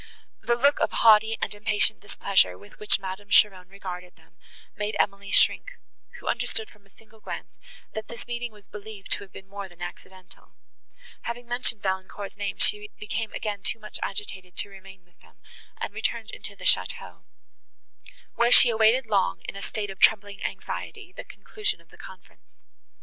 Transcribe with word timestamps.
The 0.41 0.55
look 0.55 0.79
of 0.79 0.91
haughty 0.91 1.37
and 1.43 1.53
impatient 1.53 1.99
displeasure, 1.99 2.57
with 2.57 2.79
which 2.79 2.99
Madame 2.99 3.29
Cheron 3.29 3.67
regarded 3.69 4.15
them, 4.15 4.35
made 4.75 4.95
Emily 4.97 5.29
shrink, 5.29 5.73
who 6.17 6.27
understood 6.27 6.71
from 6.71 6.87
a 6.87 6.89
single 6.89 7.19
glance, 7.19 7.59
that 7.93 8.07
this 8.07 8.25
meeting 8.25 8.51
was 8.51 8.67
believed 8.67 9.11
to 9.11 9.23
have 9.23 9.31
been 9.31 9.47
more 9.47 9.69
than 9.69 9.79
accidental: 9.79 10.55
having 11.25 11.45
mentioned 11.47 11.83
Valancourt's 11.83 12.35
name, 12.35 12.57
she 12.57 12.87
became 12.97 13.31
again 13.33 13.61
too 13.61 13.77
much 13.77 13.99
agitated 14.01 14.55
to 14.55 14.69
remain 14.69 15.05
with 15.05 15.19
them, 15.19 15.35
and 15.79 15.93
returned 15.93 16.31
into 16.31 16.55
the 16.55 16.63
château; 16.65 17.23
where 18.33 18.51
she 18.51 18.71
awaited 18.71 19.05
long, 19.05 19.41
in 19.47 19.55
a 19.55 19.61
state 19.61 19.91
of 19.91 19.99
trembling 19.99 20.43
anxiety, 20.43 21.13
the 21.15 21.23
conclusion 21.23 21.79
of 21.79 21.89
the 21.89 21.95
conference. 21.97 22.57